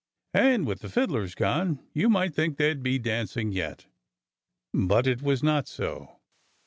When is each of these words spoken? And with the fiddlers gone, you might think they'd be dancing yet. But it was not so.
And 0.33 0.65
with 0.65 0.79
the 0.79 0.89
fiddlers 0.89 1.35
gone, 1.35 1.79
you 1.93 2.09
might 2.09 2.33
think 2.33 2.57
they'd 2.57 2.81
be 2.81 2.97
dancing 2.97 3.51
yet. 3.51 3.85
But 4.73 5.05
it 5.05 5.21
was 5.21 5.43
not 5.43 5.67
so. 5.67 6.19